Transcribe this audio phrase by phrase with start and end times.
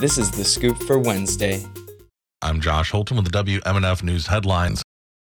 [0.00, 1.60] This is the scoop for Wednesday.
[2.40, 4.80] I'm Josh Holton with the WMNF News headlines.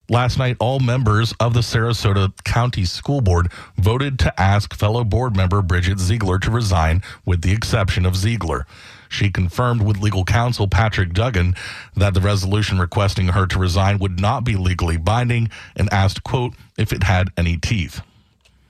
[0.09, 5.37] Last night, all members of the Sarasota County School Board voted to ask fellow board
[5.37, 8.67] member Bridget Ziegler to resign, with the exception of Ziegler.
[9.09, 11.55] She confirmed with legal counsel Patrick Duggan
[11.95, 16.55] that the resolution requesting her to resign would not be legally binding and asked, quote,
[16.77, 18.01] if it had any teeth.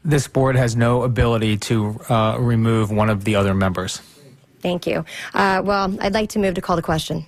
[0.05, 4.03] This board has no ability to uh, remove one of the other members.
[4.65, 5.05] Thank you.
[5.35, 7.27] Uh, well, I'd like to move to call the question.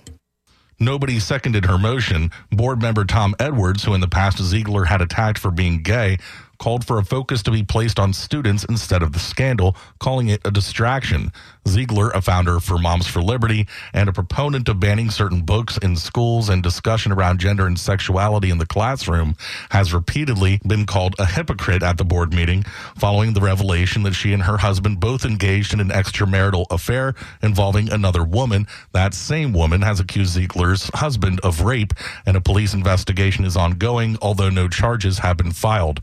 [0.79, 2.31] Nobody seconded her motion.
[2.51, 6.17] Board member Tom Edwards, who in the past Ziegler had attacked for being gay,
[6.57, 10.41] called for a focus to be placed on students instead of the scandal, calling it
[10.45, 11.31] a distraction.
[11.67, 15.95] Ziegler, a founder for Moms for Liberty and a proponent of banning certain books in
[15.95, 19.35] schools and discussion around gender and sexuality in the classroom,
[19.71, 22.63] has repeatedly been called a hypocrite at the board meeting
[22.97, 27.91] following the revelation that she and her husband both engaged in an extramarital affair involving
[27.91, 28.65] another woman.
[28.93, 31.93] That same woman has accused Ziegler's husband of rape,
[32.25, 35.99] and a police investigation is ongoing, although no charges have been filed.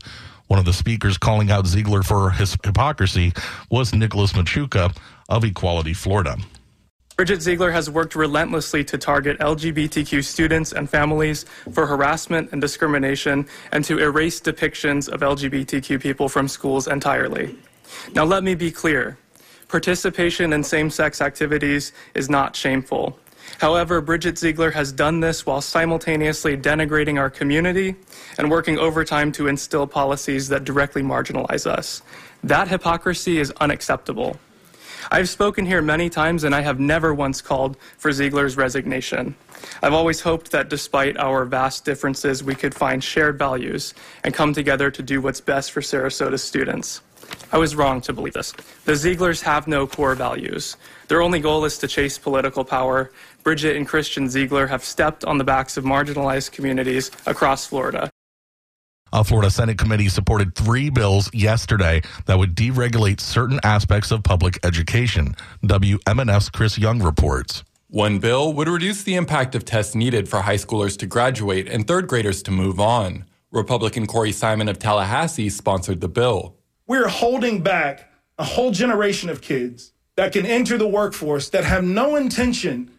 [0.47, 3.33] One of the speakers calling out Ziegler for his hypocrisy
[3.71, 4.95] was Nicholas Machuca
[5.27, 6.37] of Equality Florida.
[7.17, 13.47] Bridget Ziegler has worked relentlessly to target LGBTQ students and families for harassment and discrimination
[13.71, 17.57] and to erase depictions of LGBTQ people from schools entirely.
[18.13, 19.17] Now, let me be clear
[19.67, 23.17] participation in same sex activities is not shameful.
[23.59, 27.95] However, Bridget Ziegler has done this while simultaneously denigrating our community
[28.37, 32.01] and working overtime to instill policies that directly marginalize us.
[32.43, 34.37] That hypocrisy is unacceptable.
[35.11, 39.35] I've spoken here many times and I have never once called for Ziegler's resignation.
[39.81, 44.53] I've always hoped that despite our vast differences, we could find shared values and come
[44.53, 47.01] together to do what's best for Sarasota students.
[47.51, 48.51] I was wrong to believe this.
[48.85, 50.77] The Zieglers have no core values.
[51.07, 53.11] Their only goal is to chase political power.
[53.43, 58.09] Bridget and Christian Ziegler have stepped on the backs of marginalized communities across Florida.
[59.13, 64.59] A Florida Senate committee supported three bills yesterday that would deregulate certain aspects of public
[64.65, 65.35] education.
[65.63, 67.63] WMNF's Chris Young reports.
[67.87, 71.87] One bill would reduce the impact of tests needed for high schoolers to graduate and
[71.87, 73.23] third graders to move on.
[73.51, 76.57] Republican Corey Simon of Tallahassee sponsored the bill.
[76.87, 81.83] We're holding back a whole generation of kids that can enter the workforce that have
[81.83, 82.91] no intention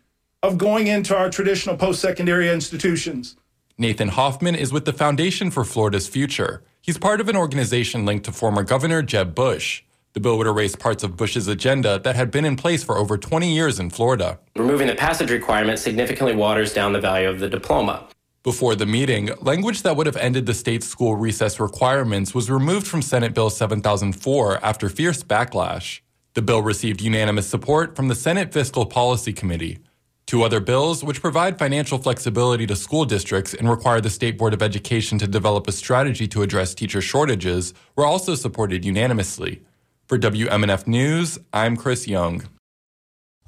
[0.43, 3.37] of going into our traditional post secondary institutions.
[3.79, 6.65] Nathan Hoffman is with the Foundation for Florida's Future.
[6.83, 9.85] He's part of an organization linked to former Governor Jeb Bush.
[10.15, 13.17] The bill would erase parts of Bush's agenda that had been in place for over
[13.17, 14.41] 20 years in Florida.
[14.57, 18.09] Removing the passage requirement significantly waters down the value of the diploma.
[18.47, 22.87] Before the meeting, language that would have ended the state's school recess requirements was removed
[22.87, 25.99] from Senate Bill 7004 after fierce backlash.
[26.35, 29.81] The bill received unanimous support from the Senate Fiscal Policy Committee.
[30.29, 34.55] Two other bills, which provide financial flexibility to school districts and require the State Board
[34.55, 39.63] of Education to develop a strategy to address teacher shortages, were also supported unanimously.
[40.07, 42.45] For WMNF News, I'm Chris Young.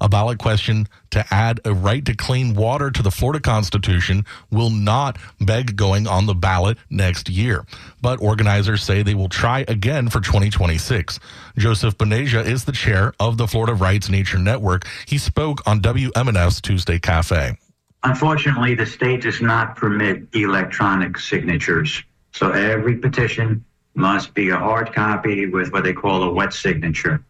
[0.01, 4.69] A ballot question to add a right to clean water to the Florida Constitution will
[4.69, 7.65] not beg going on the ballot next year.
[8.01, 11.19] But organizers say they will try again for 2026.
[11.57, 14.87] Joseph Bonasia is the chair of the Florida Rights Nature Network.
[15.05, 17.57] He spoke on WMNF's Tuesday Cafe.
[18.03, 22.03] Unfortunately, the state does not permit electronic signatures.
[22.31, 27.21] So every petition must be a hard copy with what they call a wet signature,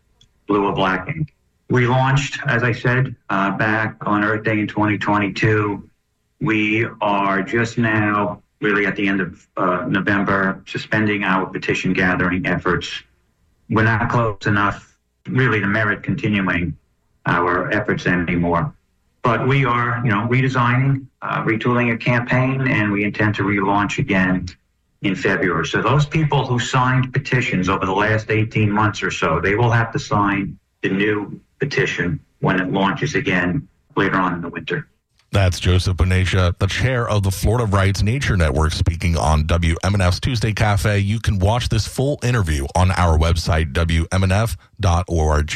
[0.47, 1.33] blue or black ink.
[1.69, 5.87] We launched, as I said, uh, back on Earth Day in 2022.
[6.41, 12.47] We are just now, really at the end of uh, November, suspending our petition gathering
[12.47, 13.03] efforts.
[13.69, 14.97] We're not close enough,
[15.27, 16.75] really, to merit continuing
[17.27, 18.73] our efforts anymore.
[19.21, 23.99] But we are, you know, redesigning, uh, retooling a campaign, and we intend to relaunch
[23.99, 24.47] again
[25.03, 25.67] in February.
[25.67, 29.71] So those people who signed petitions over the last 18 months or so, they will
[29.71, 34.87] have to sign the new petition when it launches again later on in the winter.
[35.31, 40.53] That's Joseph Bonasia, the chair of the Florida Rights Nature Network, speaking on WMNF's Tuesday
[40.53, 40.97] Cafe.
[40.99, 45.53] You can watch this full interview on our website, WMNF.org.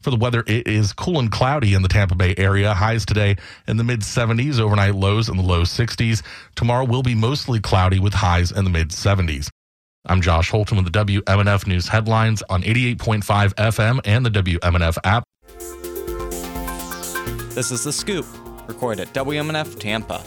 [0.00, 2.72] For the weather, it is cool and cloudy in the Tampa Bay area.
[2.72, 3.36] Highs today
[3.66, 6.22] in the mid 70s, overnight lows in the low 60s.
[6.54, 9.50] Tomorrow will be mostly cloudy with highs in the mid 70s.
[10.08, 15.24] I'm Josh Holton with the WMNF News headlines on 88.5 FM and the WMNF app.
[17.54, 18.26] This is The Scoop,
[18.68, 20.22] recorded at WMNF Tampa.